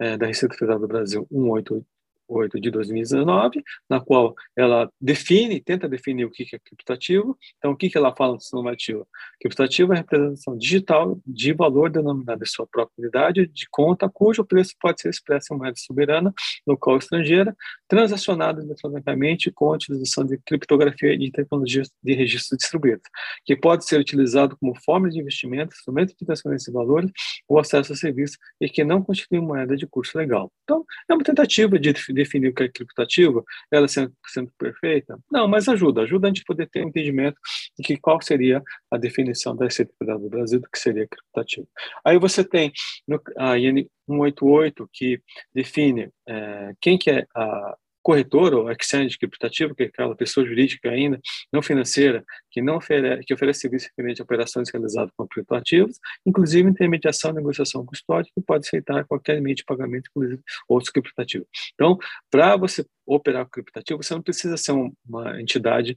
é, 0.00 0.16
da 0.16 0.26
Receita 0.26 0.54
Federal 0.54 0.78
do 0.80 0.88
Brasil 0.88 1.26
188 1.30 1.86
188 2.28 2.60
de 2.60 2.70
2019, 2.70 3.62
na 3.88 4.00
qual 4.00 4.34
ela 4.56 4.90
define, 5.00 5.60
tenta 5.60 5.88
definir 5.88 6.24
o 6.24 6.30
que 6.30 6.44
é 6.54 6.58
criptativo. 6.58 7.36
Então, 7.58 7.72
o 7.72 7.76
que 7.76 7.90
ela 7.94 8.14
fala 8.14 8.34
no 8.34 8.40
sistema 8.40 8.72
ativo? 8.72 9.06
Criptativo 9.40 9.92
é 9.92 9.96
a 9.96 9.98
representação 10.00 10.56
digital 10.56 11.18
de 11.26 11.52
valor 11.52 11.90
denominado 11.90 12.42
em 12.42 12.46
sua 12.46 12.66
própria 12.66 12.94
unidade 12.98 13.46
de 13.46 13.66
conta, 13.70 14.08
cujo 14.08 14.44
preço 14.44 14.74
pode 14.80 15.00
ser 15.00 15.10
expresso 15.10 15.54
em 15.54 15.58
moeda 15.58 15.76
soberana, 15.76 16.32
local 16.66 16.96
estrangeira, 16.96 17.54
transacionado 17.88 18.60
eletronicamente 18.60 19.50
com 19.50 19.72
a 19.72 19.76
utilização 19.76 20.24
de 20.24 20.38
criptografia 20.38 21.12
e 21.12 21.30
tecnologias 21.30 21.90
de 22.02 22.14
registro 22.14 22.56
distribuído, 22.56 23.02
que 23.44 23.56
pode 23.56 23.84
ser 23.86 24.00
utilizado 24.00 24.56
como 24.56 24.74
forma 24.80 25.08
de 25.10 25.20
investimento, 25.20 25.74
instrumento 25.74 26.14
de 26.16 26.26
transferência 26.26 26.72
de 26.72 26.76
valores 26.76 27.10
ou 27.48 27.58
acesso 27.58 27.92
a 27.92 27.96
serviços 27.96 28.38
e 28.60 28.68
que 28.68 28.84
não 28.84 29.02
constitui 29.02 29.40
moeda 29.40 29.76
de 29.76 29.86
curso 29.86 30.16
legal. 30.16 30.50
Então, 30.64 30.84
é 31.08 31.14
uma 31.14 31.22
tentativa 31.22 31.78
de 31.78 31.90
definir 32.14 32.48
o 32.48 32.54
que 32.54 32.62
é 32.64 32.68
criptativo, 32.68 33.44
ela 33.70 33.88
sendo, 33.88 34.12
sendo 34.26 34.50
perfeita? 34.58 35.18
Não, 35.30 35.48
mas 35.48 35.68
ajuda, 35.68 36.02
ajuda 36.02 36.26
a 36.26 36.30
gente 36.30 36.44
poder 36.44 36.68
ter 36.68 36.84
um 36.84 36.88
entendimento 36.88 37.38
de 37.78 37.84
que 37.84 37.96
qual 37.96 38.20
seria 38.22 38.62
a 38.90 38.96
definição 38.96 39.56
da 39.56 39.64
Receita 39.64 39.92
Federal 39.98 40.20
do 40.20 40.28
Brasil 40.28 40.60
do 40.60 40.68
que 40.70 40.78
seria 40.78 41.06
criptativo. 41.06 41.68
Aí 42.04 42.18
você 42.18 42.44
tem 42.44 42.72
no, 43.06 43.20
a 43.36 43.58
IN 43.58 43.86
188 44.08 44.88
que 44.92 45.20
define 45.54 46.10
é, 46.28 46.72
quem 46.80 46.96
que 46.96 47.10
é 47.10 47.26
a 47.34 47.76
corretora 48.04 48.58
ou 48.58 48.70
exchange 48.70 49.16
criptativo, 49.18 49.74
que 49.74 49.84
é 49.84 49.86
aquela 49.86 50.14
pessoa 50.14 50.46
jurídica 50.46 50.90
ainda, 50.90 51.18
não 51.50 51.62
financeira, 51.62 52.22
que 52.54 52.62
não 52.62 52.76
oferece, 52.76 53.24
que 53.24 53.34
oferece 53.34 53.60
serviço 53.60 53.88
referente 53.88 54.22
a 54.22 54.24
operações 54.24 54.70
realizadas 54.70 55.10
com 55.16 55.26
criptoativos, 55.26 55.98
inclusive 56.24 56.70
intermediação, 56.70 57.32
negociação 57.32 57.84
custódia, 57.84 58.30
que 58.32 58.40
pode 58.40 58.64
aceitar 58.64 59.04
qualquer 59.06 59.40
meio 59.42 59.56
de 59.56 59.64
pagamento, 59.64 60.08
inclusive 60.08 60.40
outros 60.68 60.92
criptativos. 60.92 61.48
Então, 61.74 61.98
para 62.30 62.56
você 62.56 62.86
operar 63.04 63.44
com 63.44 63.50
criptativo, 63.50 64.00
você 64.00 64.14
não 64.14 64.22
precisa 64.22 64.56
ser 64.56 64.72
uma 64.72 65.40
entidade 65.40 65.96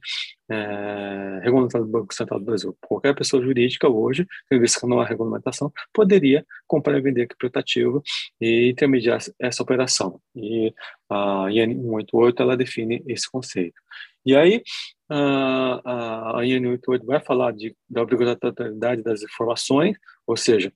é, 0.50 1.40
regulamentada 1.44 1.84
do 1.84 1.90
Banco 1.90 2.12
Central 2.12 2.40
do 2.40 2.46
Brasil. 2.46 2.76
Qualquer 2.80 3.14
pessoa 3.14 3.40
jurídica 3.40 3.88
hoje, 3.88 4.26
visto 4.50 4.80
que 4.80 4.86
não 4.86 5.00
há 5.00 5.06
regulamentação, 5.06 5.72
poderia 5.92 6.44
comprar 6.66 6.98
e 6.98 7.00
vender 7.00 7.28
criptativo 7.28 8.02
e 8.40 8.68
intermediar 8.68 9.20
essa 9.38 9.62
operação. 9.62 10.20
E 10.34 10.74
a 11.08 11.46
IN 11.50 11.80
188 11.82 12.42
ela 12.42 12.56
define 12.56 13.02
esse 13.06 13.30
conceito. 13.30 13.80
E 14.24 14.36
aí, 14.36 14.62
a, 15.10 16.38
a 16.38 16.44
IN 16.44 16.60
188 16.60 17.06
vai 17.06 17.20
falar 17.20 17.52
de, 17.52 17.74
da 17.88 18.02
obrigatoriedade 18.02 19.02
das 19.02 19.22
informações, 19.22 19.96
ou 20.26 20.36
seja, 20.36 20.72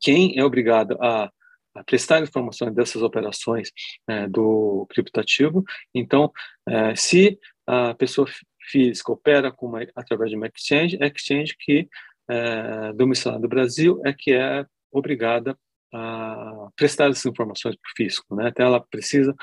quem 0.00 0.38
é 0.38 0.44
obrigado 0.44 0.96
a 1.00 1.30
a 1.74 1.82
prestar 1.82 2.22
informações 2.22 2.72
dessas 2.72 3.02
operações 3.02 3.70
é, 4.06 4.28
do 4.28 4.86
criptativo. 4.88 5.64
Então, 5.92 6.32
é, 6.68 6.94
se 6.94 7.38
a 7.66 7.94
pessoa 7.94 8.28
física 8.70 9.12
opera 9.12 9.50
com 9.50 9.66
uma, 9.66 9.84
através 9.94 10.30
de 10.30 10.36
uma 10.36 10.46
exchange, 10.46 10.96
é 11.00 11.06
exchange 11.08 11.56
que 11.58 11.88
é, 12.30 12.92
domiciliada 12.94 13.42
no 13.42 13.48
Brasil 13.48 14.00
é 14.04 14.12
que 14.12 14.32
é 14.32 14.64
obrigada 14.90 15.58
a 15.92 16.68
prestar 16.76 17.10
essas 17.10 17.26
informações 17.26 17.76
para 17.76 17.88
o 17.90 17.96
fisco. 17.96 18.34
Né? 18.34 18.48
Então, 18.48 18.66
ela 18.66 18.80
precisa 18.80 19.34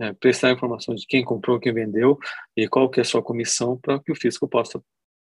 é, 0.00 0.12
prestar 0.12 0.52
informações 0.52 1.00
de 1.00 1.06
quem 1.06 1.24
comprou, 1.24 1.58
quem 1.58 1.72
vendeu 1.72 2.18
e 2.56 2.68
qual 2.68 2.88
que 2.88 3.00
é 3.00 3.02
a 3.02 3.04
sua 3.04 3.22
comissão 3.22 3.78
para 3.80 4.00
que 4.00 4.12
o 4.12 4.16
fisco 4.16 4.48
possa 4.48 4.80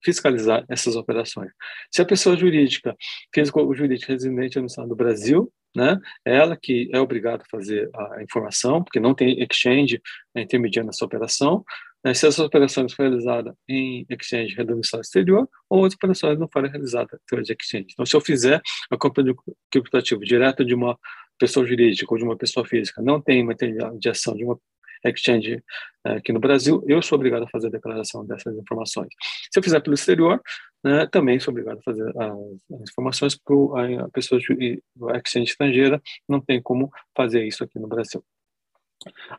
fiscalizar 0.04 0.64
essas 0.68 0.96
operações. 0.96 1.50
Se 1.90 2.02
a 2.02 2.04
pessoa 2.04 2.36
jurídica, 2.36 2.96
físico 3.32 3.74
jurídica 3.74 4.12
residente 4.12 4.58
no 4.58 4.66
Estado 4.66 4.88
do 4.88 4.96
Brasil, 4.96 5.52
né, 5.74 5.96
é 6.24 6.36
ela 6.36 6.56
que 6.56 6.90
é 6.92 7.00
obrigada 7.00 7.42
a 7.42 7.48
fazer 7.50 7.88
a 7.94 8.22
informação, 8.22 8.82
porque 8.82 9.00
não 9.00 9.14
tem 9.14 9.42
exchange 9.42 10.00
intermediando 10.36 10.90
essa 10.90 11.04
operação, 11.04 11.64
né, 12.04 12.14
se 12.14 12.26
essas 12.26 12.38
operações 12.38 12.92
forem 12.92 13.10
realizadas 13.12 13.54
em 13.68 14.04
exchange 14.08 14.54
redomiciliado 14.54 15.04
exterior 15.04 15.48
ou 15.68 15.84
as 15.84 15.94
operações 15.94 16.38
não 16.38 16.48
forem 16.48 16.70
realizadas 16.70 17.18
de 17.30 17.52
exchange. 17.52 17.88
Então, 17.92 18.06
se 18.06 18.16
eu 18.16 18.20
fizer 18.20 18.60
a 18.90 18.96
compra 18.96 19.22
de 19.22 19.34
criptativo 19.70 20.20
direto 20.20 20.64
de 20.64 20.74
uma 20.74 20.98
pessoa 21.38 21.66
jurídica 21.66 22.12
ou 22.12 22.18
de 22.18 22.24
uma 22.24 22.36
pessoa 22.36 22.66
física, 22.66 23.02
não 23.02 23.20
tem 23.20 23.42
uma 23.42 23.52
intermediação 23.52 24.34
de 24.34 24.44
uma 24.44 24.58
exchange 25.04 25.62
eh, 26.06 26.12
aqui 26.12 26.32
no 26.32 26.38
Brasil, 26.38 26.84
eu 26.86 27.02
sou 27.02 27.16
obrigado 27.16 27.44
a 27.44 27.48
fazer 27.48 27.66
a 27.66 27.70
declaração 27.70 28.24
dessas 28.24 28.56
informações. 28.56 29.08
Se 29.50 29.58
eu 29.58 29.62
fizer 29.62 29.80
pelo 29.80 29.94
exterior, 29.94 30.40
né, 30.84 31.06
também 31.06 31.40
sou 31.40 31.52
obrigado 31.52 31.78
a 31.78 31.82
fazer 31.82 32.08
as, 32.16 32.88
informações, 32.88 33.36
porque 33.36 33.96
a 33.96 34.08
pessoa, 34.10 34.40
exchange 34.40 35.50
estrangeira 35.50 36.00
não 36.28 36.40
tem 36.40 36.62
como 36.62 36.90
fazer 37.16 37.44
isso 37.44 37.64
aqui 37.64 37.78
no 37.78 37.88
Brasil. 37.88 38.24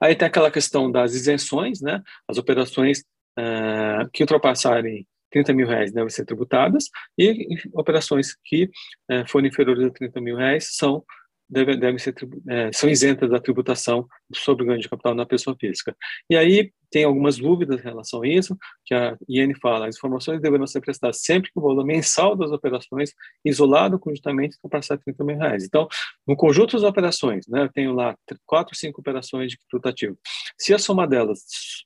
Aí 0.02 0.16
tem 0.16 0.28
aquela 0.28 0.52
questão 0.52 0.92
das 0.92 1.14
isenções, 1.14 1.82
né, 1.82 2.02
as 2.28 2.38
operações 2.38 3.00
uh, 3.40 4.10
que 4.12 4.24
ultrapassarem 4.24 5.08
30 5.32 5.54
mil 5.54 5.68
reais 5.68 5.92
devem 5.92 6.10
ser 6.10 6.26
tributadas 6.26 6.86
e 7.18 7.48
operações 7.74 8.36
que 8.44 8.66
uh, 9.12 9.28
forem 9.28 9.50
inferiores 9.50 9.86
a 9.86 9.90
30 9.90 10.22
mil 10.22 10.38
reais 10.38 10.76
são 10.76 11.04
devem, 11.50 12.00
ser, 12.00 12.16
é, 12.50 12.72
são 12.72 12.90
isentas 12.90 13.30
da 13.30 13.40
tributação 13.40 14.08
sobre 14.34 14.64
o 14.64 14.68
ganho 14.68 14.80
de 14.80 14.90
capital 14.90 15.14
na 15.14 15.26
pessoa 15.26 15.56
física. 15.60 15.96
E 16.28 16.36
aí 16.36 16.72
tem 16.94 17.06
algumas 17.06 17.38
dúvidas 17.38 17.80
em 17.80 17.84
relação 17.84 18.22
a 18.22 18.28
isso, 18.28 18.56
que 18.86 18.94
a 18.94 19.18
IN 19.28 19.52
fala, 19.56 19.88
as 19.88 19.96
informações 19.96 20.40
deverão 20.40 20.68
ser 20.68 20.80
prestadas 20.80 21.22
sempre 21.22 21.52
que 21.52 21.58
o 21.60 21.62
valor 21.62 21.84
mensal 21.84 22.36
das 22.36 22.52
operações, 22.52 23.14
isolado 23.44 23.98
conjuntamente, 23.98 24.58
ultrapassar 24.64 25.00
30 25.00 25.24
mil 25.24 25.36
reais. 25.36 25.64
Então, 25.64 25.88
no 26.28 26.36
conjunto 26.36 26.74
das 26.74 26.84
operações, 26.84 27.48
né, 27.48 27.64
eu 27.64 27.70
tenho 27.70 27.94
lá 27.94 28.16
quatro, 28.46 28.76
cinco 28.76 29.02
operações 29.02 29.52
de 29.52 29.58
tributativo. 29.68 30.16
Se 30.56 30.72
a 30.72 30.78
soma 30.78 31.08
delas 31.08 31.40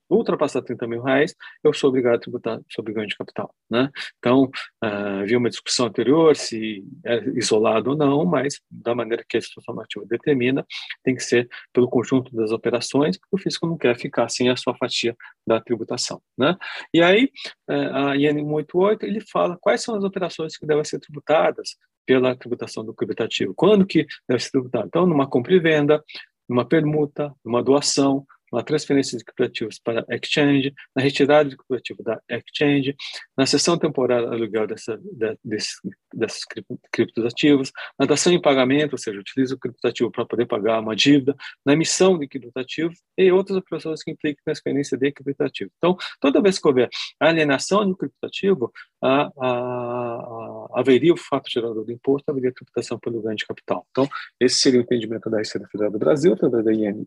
ultrapassar 0.10 0.62
30 0.62 0.86
mil 0.86 1.02
reais, 1.02 1.34
eu 1.64 1.74
sou 1.74 1.88
obrigado 1.88 2.16
a 2.16 2.20
tributar 2.20 2.60
sobre 2.70 2.92
ganho 2.92 3.08
de 3.08 3.16
capital. 3.16 3.56
Né? 3.70 3.90
Então, 4.18 4.44
uh, 4.84 5.22
havia 5.22 5.38
uma 5.38 5.50
discussão 5.50 5.86
anterior 5.86 6.36
se 6.36 6.84
é 7.06 7.24
isolado 7.30 7.92
ou 7.92 7.96
não, 7.96 8.26
mas 8.26 8.60
da 8.70 8.94
maneira 8.94 9.24
que 9.28 9.38
a 9.38 9.40
instituição 9.40 9.74
normativa 9.74 10.06
determina, 10.06 10.66
tem 11.02 11.16
que 11.16 11.24
ser 11.24 11.48
pelo 11.72 11.90
conjunto 11.90 12.36
das 12.36 12.52
operações, 12.52 13.18
porque 13.18 13.36
o 13.36 13.40
fisco 13.40 13.66
não 13.66 13.78
quer 13.78 13.98
ficar 13.98 14.28
sem 14.28 14.50
a 14.50 14.58
sua 14.58 14.76
fatia 14.76 14.97
da 15.46 15.62
tributação. 15.62 16.22
Né? 16.38 16.56
E 16.94 17.02
aí, 17.02 17.30
é, 17.70 17.76
a 17.76 18.16
IN 18.16 18.44
188, 18.44 19.06
ele 19.06 19.22
fala 19.22 19.58
quais 19.60 19.82
são 19.82 19.96
as 19.96 20.04
operações 20.04 20.58
que 20.58 20.66
devem 20.66 20.84
ser 20.84 21.00
tributadas 21.00 21.78
pela 22.06 22.36
tributação 22.36 22.86
do 22.86 22.94
creditátivo. 22.94 23.54
Quando 23.56 23.86
que 23.86 24.06
deve 24.28 24.42
ser 24.42 24.52
tributado? 24.52 24.88
Então, 24.88 25.06
numa 25.06 25.30
compra 25.30 25.54
e 25.54 25.60
venda, 25.60 26.04
numa 26.48 26.66
permuta, 26.66 27.34
numa 27.44 27.62
doação, 27.62 28.26
na 28.52 28.64
transferência 28.64 29.18
de 29.18 29.24
criptativos 29.24 29.80
para 29.80 30.06
exchange, 30.10 30.74
na 30.96 31.02
retirada 31.02 31.50
de 31.50 31.58
criptativo 31.58 32.04
da 32.04 32.22
exchange, 32.30 32.96
na 33.38 33.46
sessão 33.46 33.78
temporária 33.78 34.28
aluguel 34.28 34.68
dessa, 34.68 34.98
de, 34.98 35.38
desse, 35.44 35.76
desses 36.14 36.46
criptoativos, 36.92 37.72
na 38.00 38.06
dação 38.06 38.32
em 38.32 38.42
pagamento, 38.42 38.94
ou 38.94 38.98
seja, 38.98 39.20
utiliza 39.20 39.56
o 39.56 39.60
criptativo 39.60 40.12
para 40.12 40.26
poder 40.26 40.46
pagar 40.46 40.80
uma 40.80 40.96
dívida, 40.96 41.36
na 41.66 41.74
emissão 41.74 42.18
de 42.18 42.28
criptativos 42.28 42.98
e 43.18 43.32
outras 43.32 43.58
operações 43.58 44.04
que 44.04 44.12
implicam 44.12 44.42
transferência 44.46 44.98
de 44.98 45.12
criptativo. 45.12 45.72
Então, 45.78 45.98
toda 46.20 46.42
vez 46.42 46.60
que 46.60 46.68
houver 46.68 46.90
alienação 47.20 47.88
do 47.88 47.96
criptativo, 47.96 48.72
a, 49.02 49.30
a, 49.38 49.48
a, 49.48 50.68
haveria 50.76 51.14
o 51.14 51.18
fato 51.18 51.50
gerador 51.50 51.86
do 51.86 51.92
imposto, 51.92 52.30
haveria 52.30 52.54
tributação 52.54 52.98
pelo 53.00 53.22
ganho 53.22 53.36
de 53.36 53.46
capital. 53.46 53.86
Então, 53.92 54.08
esse 54.40 54.60
seria 54.60 54.80
o 54.80 54.84
entendimento 54.84 55.30
da 55.30 55.38
Receita 55.38 55.68
Federal 55.68 55.92
do 55.92 56.00
Brasil, 56.00 56.34
através 56.34 56.66
da 56.66 56.74
IN 56.74 57.06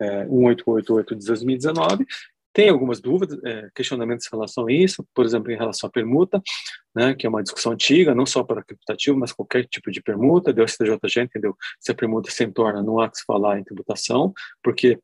é, 0.00 0.24
1888 0.24 1.16
de 1.16 1.26
2019. 1.26 2.06
Tem 2.52 2.70
algumas 2.70 3.00
dúvidas, 3.00 3.38
é, 3.44 3.68
questionamentos 3.74 4.26
em 4.26 4.30
relação 4.30 4.66
a 4.66 4.72
isso, 4.72 5.06
por 5.14 5.24
exemplo, 5.24 5.52
em 5.52 5.56
relação 5.56 5.88
à 5.88 5.92
permuta, 5.92 6.42
né, 6.94 7.14
que 7.14 7.26
é 7.26 7.28
uma 7.28 7.42
discussão 7.42 7.72
antiga, 7.72 8.14
não 8.14 8.26
só 8.26 8.42
para 8.42 8.64
criptativo, 8.64 9.18
mas 9.18 9.32
qualquer 9.32 9.64
tipo 9.66 9.90
de 9.90 10.02
permuta. 10.02 10.52
Deu 10.52 10.66
STJG, 10.66 11.20
entendeu? 11.22 11.56
Se 11.78 11.92
a 11.92 11.94
permuta 11.94 12.30
se 12.30 12.46
torna, 12.48 12.82
não 12.82 13.00
há 13.00 13.08
que 13.08 13.18
se 13.18 13.24
falar 13.24 13.58
em 13.58 13.64
tributação, 13.64 14.32
porque 14.62 14.98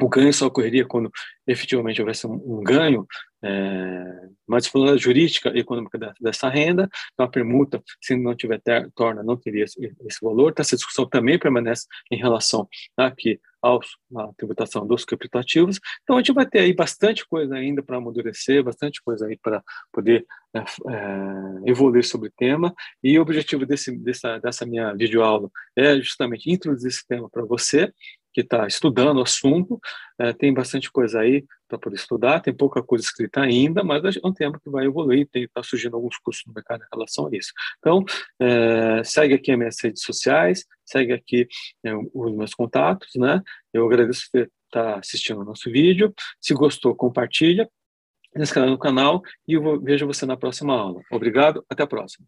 o 0.00 0.08
ganho 0.08 0.32
só 0.32 0.46
ocorreria 0.46 0.84
quando 0.84 1.10
efetivamente 1.46 2.00
houvesse 2.00 2.26
um, 2.26 2.34
um 2.34 2.62
ganho, 2.62 3.06
é, 3.42 4.28
uma 4.46 4.58
disciplina 4.58 4.96
jurídica 4.96 5.50
e 5.54 5.60
econômica 5.60 5.98
dessa 6.20 6.48
renda, 6.48 6.88
então 7.12 7.26
a 7.26 7.28
permuta, 7.28 7.82
se 8.00 8.16
não 8.16 8.34
tiver 8.34 8.60
ter, 8.60 8.90
torna, 8.94 9.22
não 9.22 9.36
teria 9.36 9.64
esse, 9.64 9.78
esse, 10.06 10.18
valor. 10.22 10.50
Então, 10.50 10.62
essa 10.62 10.76
discussão 10.76 11.08
também 11.08 11.38
permanece 11.38 11.86
em 12.10 12.16
relação 12.16 12.68
aqui 12.96 13.40
aos, 13.62 13.96
à 14.16 14.32
tributação 14.36 14.86
dos 14.86 15.04
criptativos. 15.04 15.78
Então, 16.02 16.16
a 16.16 16.18
gente 16.18 16.32
vai 16.32 16.44
ter 16.44 16.60
aí 16.60 16.74
bastante 16.74 17.26
coisa 17.26 17.54
ainda 17.54 17.82
para 17.82 17.96
amadurecer, 17.96 18.62
bastante 18.62 19.00
coisa 19.02 19.26
aí 19.26 19.38
para 19.38 19.62
poder 19.92 20.26
é, 20.54 20.58
é, 20.58 21.70
evoluir 21.70 22.04
sobre 22.04 22.28
o 22.28 22.32
tema. 22.36 22.74
E 23.02 23.18
o 23.18 23.22
objetivo 23.22 23.64
desse, 23.64 23.96
dessa, 23.96 24.38
dessa 24.38 24.66
minha 24.66 24.92
videoaula 24.94 25.48
é 25.76 25.96
justamente 26.00 26.50
introduzir 26.50 26.88
esse 26.88 27.06
tema 27.06 27.30
para 27.30 27.44
você, 27.44 27.92
que 28.32 28.40
está 28.40 28.66
estudando 28.66 29.18
o 29.18 29.22
assunto, 29.22 29.78
é, 30.18 30.32
tem 30.32 30.52
bastante 30.52 30.90
coisa 30.90 31.20
aí 31.20 31.44
para 31.68 31.78
poder 31.78 31.96
estudar, 31.96 32.40
tem 32.40 32.54
pouca 32.54 32.82
coisa 32.82 33.04
escrita 33.04 33.40
ainda, 33.40 33.82
mas 33.82 34.16
é 34.16 34.20
um 34.24 34.32
tema 34.32 34.58
que 34.62 34.70
vai 34.70 34.86
evoluir, 34.86 35.28
está 35.34 35.62
surgindo 35.62 35.96
alguns 35.96 36.18
cursos 36.18 36.42
no 36.46 36.52
mercado 36.52 36.82
em 36.82 36.86
relação 36.92 37.26
a 37.26 37.30
isso. 37.32 37.52
Então, 37.78 38.04
é, 38.40 39.02
segue 39.04 39.34
aqui 39.34 39.52
as 39.52 39.58
minhas 39.58 39.76
redes 39.82 40.02
sociais, 40.02 40.64
segue 40.84 41.12
aqui 41.12 41.46
é, 41.84 41.94
os 42.14 42.34
meus 42.34 42.54
contatos, 42.54 43.10
né? 43.16 43.42
Eu 43.72 43.86
agradeço 43.86 44.28
ter 44.32 44.50
está 44.72 44.98
assistindo 44.98 45.40
o 45.40 45.44
nosso 45.44 45.70
vídeo. 45.70 46.12
Se 46.40 46.54
gostou, 46.54 46.96
compartilha, 46.96 47.68
se 48.34 48.42
inscreva 48.42 48.70
no 48.70 48.78
canal 48.78 49.22
e 49.46 49.52
eu 49.52 49.80
vejo 49.80 50.06
você 50.06 50.24
na 50.24 50.36
próxima 50.36 50.74
aula. 50.74 51.02
Obrigado, 51.10 51.64
até 51.68 51.82
a 51.82 51.86
próxima. 51.86 52.26